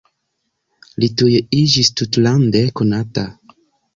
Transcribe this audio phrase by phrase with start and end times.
[1.03, 3.29] Li tuj iĝis tutlande konata.